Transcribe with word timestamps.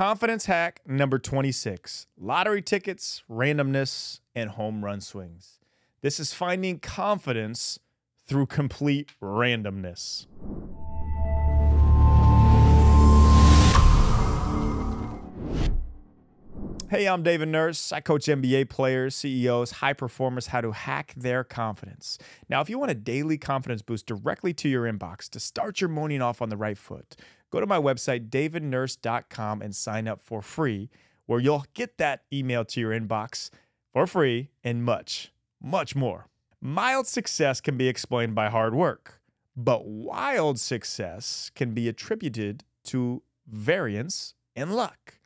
Confidence 0.00 0.46
hack 0.46 0.80
number 0.86 1.18
26 1.18 2.06
lottery 2.18 2.62
tickets, 2.62 3.22
randomness, 3.30 4.20
and 4.34 4.48
home 4.48 4.82
run 4.82 5.02
swings. 5.02 5.58
This 6.00 6.18
is 6.18 6.32
finding 6.32 6.78
confidence 6.78 7.78
through 8.26 8.46
complete 8.46 9.12
randomness. 9.20 10.26
Hey, 16.90 17.06
I'm 17.06 17.22
David 17.22 17.46
Nurse. 17.50 17.92
I 17.92 18.00
coach 18.00 18.24
NBA 18.24 18.68
players, 18.68 19.14
CEOs, 19.14 19.70
high 19.70 19.92
performers 19.92 20.48
how 20.48 20.60
to 20.60 20.72
hack 20.72 21.14
their 21.16 21.44
confidence. 21.44 22.18
Now, 22.48 22.60
if 22.62 22.68
you 22.68 22.80
want 22.80 22.90
a 22.90 22.96
daily 22.96 23.38
confidence 23.38 23.80
boost 23.80 24.06
directly 24.06 24.52
to 24.54 24.68
your 24.68 24.92
inbox 24.92 25.30
to 25.30 25.38
start 25.38 25.80
your 25.80 25.86
morning 25.86 26.20
off 26.20 26.42
on 26.42 26.48
the 26.48 26.56
right 26.56 26.76
foot, 26.76 27.14
go 27.52 27.60
to 27.60 27.66
my 27.66 27.78
website, 27.78 28.28
davidnurse.com, 28.28 29.62
and 29.62 29.76
sign 29.76 30.08
up 30.08 30.20
for 30.20 30.42
free, 30.42 30.90
where 31.26 31.38
you'll 31.38 31.64
get 31.74 31.96
that 31.98 32.24
email 32.32 32.64
to 32.64 32.80
your 32.80 32.90
inbox 32.90 33.50
for 33.92 34.08
free 34.08 34.50
and 34.64 34.82
much, 34.84 35.32
much 35.62 35.94
more. 35.94 36.26
Mild 36.60 37.06
success 37.06 37.60
can 37.60 37.76
be 37.76 37.86
explained 37.86 38.34
by 38.34 38.48
hard 38.48 38.74
work, 38.74 39.20
but 39.54 39.86
wild 39.86 40.58
success 40.58 41.52
can 41.54 41.72
be 41.72 41.86
attributed 41.86 42.64
to 42.86 43.22
variance 43.46 44.34
and 44.56 44.74
luck. 44.74 45.19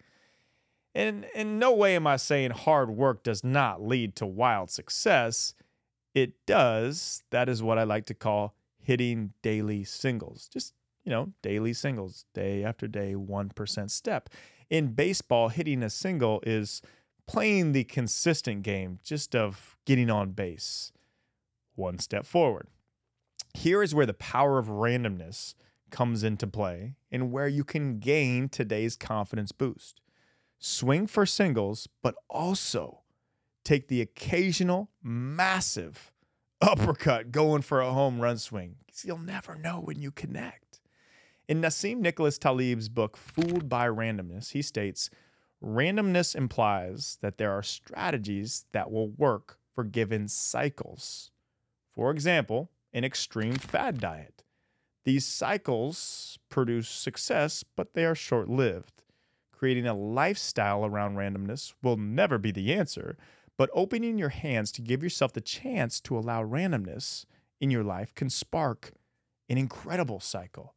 And 0.95 1.27
in 1.35 1.59
no 1.59 1.73
way 1.73 1.97
am 1.97 2.07
I 2.07 2.17
saying 2.17 2.53
hard 2.53 2.91
work 2.91 3.25
does 3.25 3.43
not 3.43 3.83
lead 3.83 4.15
to 4.17 4.27
wild 4.27 4.71
success. 4.71 5.55
It 6.15 6.47
does. 6.47 7.25
That 7.31 7.49
is 7.49 7.63
what 7.63 7.79
I 7.79 7.83
like 7.83 8.07
to 8.07 8.15
call 8.15 8.55
hitting 8.79 9.33
daily 9.43 9.83
singles. 9.83 10.49
Just, 10.53 10.73
you 11.05 11.11
know, 11.11 11.33
daily 11.43 11.73
singles, 11.73 12.27
day 12.33 12.63
after 12.63 12.87
day, 12.87 13.15
1% 13.15 13.91
step. 13.91 14.31
In 14.71 14.93
baseball, 14.93 15.49
hitting 15.49 15.83
a 15.83 15.91
single 15.91 16.41
is 16.47 16.81
playing 17.27 17.73
the 17.73 17.85
consistent 17.85 18.63
game 18.63 19.01
just 19.03 19.35
of 19.35 19.77
getting 19.87 20.11
on 20.11 20.31
base, 20.31 20.93
one 21.75 21.99
step 21.99 22.25
forward. 22.25 22.69
Here 23.53 23.83
is 23.83 23.95
where 23.95 24.07
the 24.07 24.15
power 24.15 24.59
of 24.59 24.67
randomness 24.67 25.55
comes 25.91 26.23
into 26.23 26.47
play 26.47 26.95
and 27.11 27.33
where 27.33 27.49
you 27.49 27.65
can 27.65 27.99
gain 27.99 28.49
today's 28.49 28.97
confidence 28.97 29.53
boost 29.53 30.01
swing 30.65 31.07
for 31.07 31.27
singles, 31.27 31.87
but 32.03 32.15
also 32.31 33.03
take 33.65 33.89
the 33.89 34.01
occasional 34.01 34.91
massive 35.03 36.11
uppercut 36.63 37.31
going 37.31 37.61
for 37.61 37.81
a 37.81 37.93
home 37.93 38.19
run 38.19 38.39
swing. 38.39 38.77
You'll 39.03 39.19
never 39.19 39.57
know 39.57 39.81
when 39.81 40.01
you 40.01 40.11
connect. 40.11 40.81
In 41.49 41.61
Nassim 41.61 41.99
Nicholas 41.99 42.39
Taleb's 42.39 42.89
book, 42.89 43.19
Fooled 43.19 43.69
by 43.69 43.87
Randomness, 43.87 44.53
he 44.53 44.63
states 44.63 45.11
randomness 45.63 46.35
implies 46.35 47.19
that 47.21 47.37
there 47.37 47.53
are 47.53 47.63
strategies 47.63 48.65
that 48.73 48.91
will 48.91 49.11
work 49.11 49.59
for 49.75 49.85
given 49.85 50.29
cycles. 50.29 51.31
For 51.95 52.11
example, 52.11 52.71
an 52.95 53.05
extreme 53.05 53.57
fad 53.57 54.01
diet. 54.01 54.45
These 55.05 55.27
cycles 55.27 56.39
produce 56.49 56.89
success, 56.89 57.65
but 57.77 57.93
they 57.93 58.07
are 58.07 58.15
short 58.15 58.49
lived 58.49 59.04
creating 59.65 59.87
a 59.87 59.95
lifestyle 59.95 60.85
around 60.85 61.17
randomness 61.17 61.73
will 61.83 61.97
never 61.97 62.37
be 62.37 62.51
the 62.51 62.71
answer, 62.71 63.17
but 63.57 63.71
opening 63.73 64.19
your 64.19 64.29
hands 64.29 64.71
to 64.71 64.83
give 64.83 65.03
yourself 65.03 65.33
the 65.33 65.41
chance 65.41 66.03
to 66.03 66.19
allow 66.19 66.45
randomness 66.45 67.25
in 67.63 67.71
your 67.71 67.83
life 67.83 68.15
can 68.15 68.29
spark 68.29 68.93
an 69.49 69.57
incredible 69.57 70.21
cycle. 70.21 70.75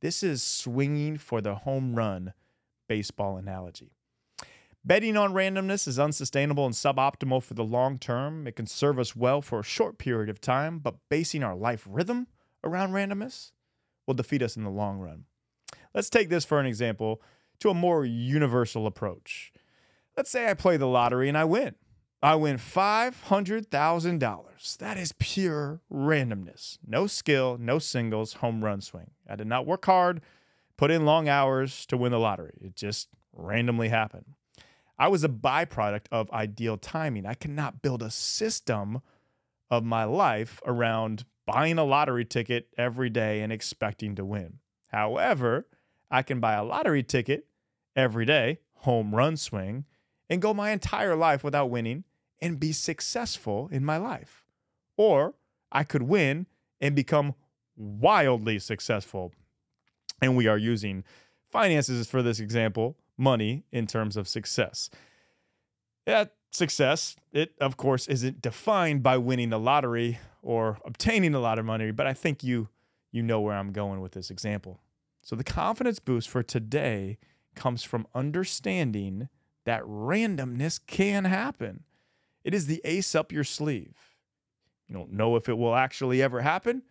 This 0.00 0.22
is 0.22 0.44
swinging 0.44 1.18
for 1.18 1.40
the 1.40 1.56
home 1.56 1.96
run 1.96 2.32
baseball 2.88 3.36
analogy. 3.36 3.90
Betting 4.84 5.16
on 5.16 5.32
randomness 5.32 5.88
is 5.88 5.98
unsustainable 5.98 6.66
and 6.66 6.74
suboptimal 6.76 7.42
for 7.42 7.54
the 7.54 7.64
long 7.64 7.98
term. 7.98 8.46
It 8.46 8.54
can 8.54 8.68
serve 8.68 9.00
us 9.00 9.16
well 9.16 9.42
for 9.42 9.58
a 9.58 9.64
short 9.64 9.98
period 9.98 10.28
of 10.28 10.40
time, 10.40 10.78
but 10.78 10.94
basing 11.08 11.42
our 11.42 11.56
life 11.56 11.84
rhythm 11.90 12.28
around 12.62 12.92
randomness 12.92 13.50
will 14.06 14.14
defeat 14.14 14.40
us 14.40 14.56
in 14.56 14.62
the 14.62 14.70
long 14.70 15.00
run. 15.00 15.24
Let's 15.92 16.10
take 16.10 16.28
this 16.28 16.44
for 16.44 16.60
an 16.60 16.66
example 16.66 17.20
to 17.60 17.70
a 17.70 17.74
more 17.74 18.04
universal 18.04 18.86
approach. 18.86 19.52
Let's 20.16 20.30
say 20.30 20.50
I 20.50 20.54
play 20.54 20.76
the 20.76 20.86
lottery 20.86 21.28
and 21.28 21.38
I 21.38 21.44
win. 21.44 21.76
I 22.22 22.34
win 22.34 22.58
$500,000. 22.58 24.76
That 24.76 24.98
is 24.98 25.14
pure 25.18 25.80
randomness. 25.90 26.76
No 26.86 27.06
skill, 27.06 27.56
no 27.58 27.78
singles, 27.78 28.34
home 28.34 28.62
run 28.62 28.82
swing. 28.82 29.12
I 29.26 29.36
did 29.36 29.46
not 29.46 29.66
work 29.66 29.86
hard, 29.86 30.20
put 30.76 30.90
in 30.90 31.06
long 31.06 31.30
hours 31.30 31.86
to 31.86 31.96
win 31.96 32.12
the 32.12 32.18
lottery. 32.18 32.58
It 32.60 32.76
just 32.76 33.08
randomly 33.32 33.88
happened. 33.88 34.34
I 34.98 35.08
was 35.08 35.24
a 35.24 35.30
byproduct 35.30 36.08
of 36.12 36.30
ideal 36.30 36.76
timing. 36.76 37.24
I 37.24 37.32
cannot 37.32 37.80
build 37.80 38.02
a 38.02 38.10
system 38.10 39.00
of 39.70 39.82
my 39.82 40.04
life 40.04 40.60
around 40.66 41.24
buying 41.46 41.78
a 41.78 41.84
lottery 41.84 42.26
ticket 42.26 42.68
every 42.76 43.08
day 43.08 43.40
and 43.40 43.50
expecting 43.50 44.14
to 44.16 44.26
win. 44.26 44.58
However, 44.88 45.66
I 46.10 46.22
can 46.22 46.38
buy 46.38 46.52
a 46.54 46.64
lottery 46.64 47.02
ticket 47.02 47.46
every 47.96 48.24
day, 48.24 48.60
home 48.74 49.14
run 49.14 49.36
swing, 49.36 49.84
and 50.28 50.40
go 50.40 50.54
my 50.54 50.70
entire 50.70 51.16
life 51.16 51.42
without 51.42 51.70
winning 51.70 52.04
and 52.40 52.60
be 52.60 52.72
successful 52.72 53.68
in 53.70 53.84
my 53.84 53.96
life. 53.96 54.44
Or 54.96 55.34
I 55.72 55.84
could 55.84 56.02
win 56.02 56.46
and 56.80 56.94
become 56.94 57.34
wildly 57.76 58.58
successful. 58.58 59.32
And 60.22 60.36
we 60.36 60.46
are 60.46 60.58
using 60.58 61.04
finances 61.50 62.06
for 62.08 62.22
this 62.22 62.40
example, 62.40 62.96
money 63.16 63.64
in 63.72 63.86
terms 63.86 64.16
of 64.16 64.28
success. 64.28 64.90
That 66.06 66.34
success, 66.50 67.16
it 67.32 67.52
of 67.60 67.76
course 67.76 68.06
isn't 68.08 68.42
defined 68.42 69.02
by 69.02 69.18
winning 69.18 69.50
the 69.50 69.58
lottery 69.58 70.18
or 70.42 70.78
obtaining 70.84 71.34
a 71.34 71.40
lot 71.40 71.58
of 71.58 71.64
money, 71.64 71.90
but 71.90 72.06
I 72.06 72.14
think 72.14 72.42
you 72.42 72.68
you 73.12 73.22
know 73.22 73.40
where 73.40 73.56
I'm 73.56 73.72
going 73.72 74.00
with 74.00 74.12
this 74.12 74.30
example. 74.30 74.80
So 75.22 75.36
the 75.36 75.44
confidence 75.44 75.98
boost 75.98 76.28
for 76.28 76.42
today 76.42 77.18
comes 77.54 77.82
from 77.82 78.06
understanding 78.14 79.28
that 79.64 79.82
randomness 79.82 80.80
can 80.86 81.24
happen. 81.24 81.84
It 82.44 82.54
is 82.54 82.66
the 82.66 82.80
ace 82.84 83.14
up 83.14 83.32
your 83.32 83.44
sleeve. 83.44 84.16
You 84.88 84.94
don't 84.94 85.12
know 85.12 85.36
if 85.36 85.48
it 85.48 85.58
will 85.58 85.76
actually 85.76 86.22
ever 86.22 86.40
happen, 86.40 86.82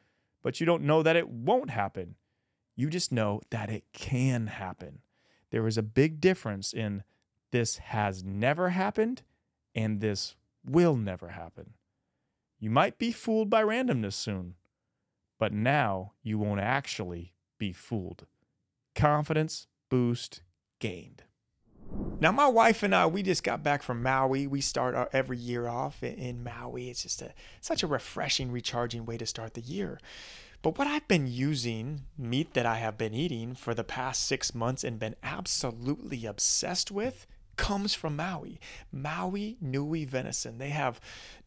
but 0.42 0.60
you 0.60 0.66
don't 0.66 0.84
know 0.84 1.04
that 1.04 1.16
it 1.16 1.30
won't 1.30 1.70
happen. 1.70 2.16
You 2.76 2.90
just 2.90 3.12
know 3.12 3.42
that 3.50 3.70
it 3.70 3.84
can 3.92 4.48
happen. 4.48 5.00
There 5.52 5.68
is 5.68 5.78
a 5.78 5.84
big 5.84 6.22
difference 6.22 6.74
in 6.74 7.04
this 7.52 7.78
has 7.78 8.24
never 8.24 8.70
happened 8.70 9.24
and 9.76 10.00
this 10.00 10.36
will 10.66 10.96
never 10.96 11.30
happen. 11.30 11.74
You 12.60 12.70
might 12.70 12.98
be 12.98 13.12
fooled 13.12 13.50
by 13.50 13.64
randomness 13.64 14.14
soon, 14.14 14.56
but 15.40 15.54
now 15.54 16.14
you 16.22 16.38
won't 16.38 16.60
actually 16.60 17.34
be 17.58 17.74
fooled. 17.74 18.28
Confidence 18.96 19.68
boost 19.90 20.42
gained. 20.80 21.24
Now, 22.20 22.32
my 22.32 22.48
wife 22.48 22.84
and 22.84 22.94
I, 22.94 23.06
we 23.08 23.24
just 23.24 23.44
got 23.44 23.64
back 23.64 23.82
from 23.82 24.04
Maui. 24.04 24.46
We 24.46 24.62
start 24.62 24.94
our, 24.94 25.10
every 25.14 25.38
year 25.38 25.68
off 25.68 26.04
in, 26.04 26.44
Maui. 26.44 26.90
It's 26.90 27.04
just 27.04 27.22
a, 27.22 27.34
such 27.62 27.82
a 27.82 27.88
refreshing, 27.88 28.52
recharging 28.52 29.06
way 29.06 29.18
to 29.18 29.26
start 29.26 29.54
the 29.54 29.62
year. 29.62 30.00
But 30.62 30.78
what 30.78 30.88
I've 30.88 31.08
been 31.08 31.28
using, 31.28 32.02
meat 32.18 32.54
that 32.54 32.66
I 32.66 32.76
have 32.76 32.98
been 32.98 33.14
eating 33.14 33.56
for 33.56 33.74
the 33.74 33.86
past 33.86 34.26
six 34.26 34.54
months 34.54 34.84
and 34.84 35.00
been 35.00 35.16
absolutely 35.24 36.26
obsessed 36.26 36.92
with, 36.92 37.26
comes 37.60 37.94
from 37.94 38.16
Maui. 38.16 38.58
Maui 38.90 39.58
Nui 39.60 40.06
venison. 40.06 40.60
They 40.60 40.70
have 40.70 41.02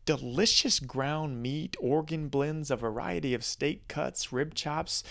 delicious 0.05 0.78
ground 0.78 1.43
meat, 1.43 1.75
organ 1.81 2.28
blends, 2.28 2.71
a 2.71 2.77
variety 2.77 3.33
of 3.33 3.43
steak 3.43 3.89
cuts, 3.89 4.31
rib 4.31 4.55
chops, 4.55 5.03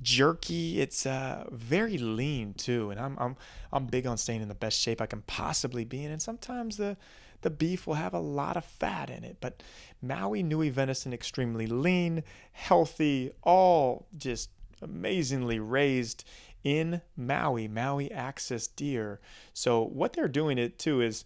jerky. 0.00 0.80
It's 0.80 1.04
uh, 1.04 1.48
very 1.50 1.98
lean 1.98 2.54
too, 2.54 2.90
and 2.90 3.00
I'm 3.00 3.16
I'm 3.18 3.36
I'm 3.72 3.86
big 3.86 4.06
on 4.06 4.16
staying 4.16 4.40
in 4.40 4.48
the 4.48 4.54
best 4.54 4.78
shape 4.78 5.00
I 5.00 5.06
can 5.06 5.22
possibly 5.22 5.84
be 5.84 6.04
in. 6.04 6.12
And 6.12 6.22
sometimes 6.22 6.76
the 6.76 6.96
the 7.40 7.50
beef 7.50 7.84
will 7.84 7.94
have 7.94 8.14
a 8.14 8.20
lot 8.20 8.56
of 8.56 8.64
fat 8.64 9.10
in 9.10 9.24
it, 9.24 9.38
but 9.40 9.64
Maui 10.00 10.44
Nui 10.44 10.70
venison 10.70 11.12
extremely 11.12 11.66
lean, 11.66 12.22
healthy, 12.52 13.32
all 13.42 14.06
just 14.16 14.50
amazingly 14.80 15.58
raised 15.58 16.24
in 16.64 17.02
Maui, 17.16 17.68
Maui 17.68 18.10
Axis 18.10 18.66
deer. 18.66 19.20
So 19.52 19.82
what 19.84 20.14
they're 20.14 20.26
doing 20.26 20.58
it 20.58 20.78
too 20.78 21.00
is 21.00 21.24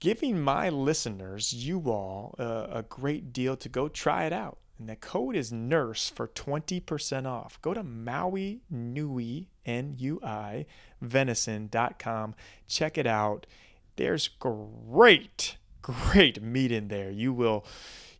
giving 0.00 0.40
my 0.40 0.68
listeners, 0.68 1.52
you 1.52 1.80
all, 1.86 2.34
uh, 2.38 2.66
a 2.70 2.82
great 2.82 3.32
deal 3.32 3.56
to 3.56 3.68
go 3.68 3.88
try 3.88 4.24
it 4.24 4.32
out. 4.32 4.58
And 4.78 4.88
the 4.88 4.96
code 4.96 5.36
is 5.36 5.52
NURSE 5.52 6.10
for 6.10 6.26
20% 6.26 7.26
off. 7.26 7.60
Go 7.62 7.72
to 7.72 7.84
Maui 7.84 8.62
Nui, 8.68 9.48
N 9.64 9.94
U 9.98 10.18
I, 10.24 10.66
venison.com. 11.00 12.34
Check 12.66 12.98
it 12.98 13.06
out. 13.06 13.46
There's 13.94 14.26
great, 14.26 15.56
great 15.82 16.42
meat 16.42 16.72
in 16.72 16.88
there. 16.88 17.12
You 17.12 17.32
will 17.32 17.64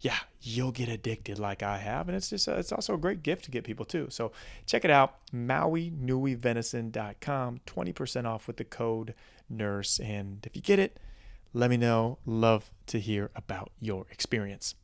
yeah, 0.02 0.18
you'll 0.40 0.72
get 0.72 0.88
addicted 0.88 1.38
like 1.38 1.62
I 1.62 1.78
have. 1.78 2.08
And 2.08 2.16
it's 2.16 2.28
just, 2.28 2.48
a, 2.48 2.58
it's 2.58 2.72
also 2.72 2.94
a 2.94 2.98
great 2.98 3.22
gift 3.22 3.44
to 3.44 3.52
get 3.52 3.62
people 3.62 3.86
too. 3.86 4.08
So 4.10 4.32
check 4.66 4.84
it 4.84 4.90
out, 4.90 5.14
MauiNuiVenison.com, 5.32 7.60
20% 7.66 8.26
off 8.26 8.48
with 8.48 8.56
the 8.56 8.64
code 8.64 9.14
NURSE. 9.50 10.04
And 10.04 10.44
if 10.44 10.56
you 10.56 10.62
get 10.62 10.80
it, 10.80 10.98
let 11.54 11.70
me 11.70 11.76
know. 11.76 12.18
Love 12.26 12.72
to 12.88 12.98
hear 12.98 13.30
about 13.36 13.70
your 13.80 14.06
experience. 14.10 14.74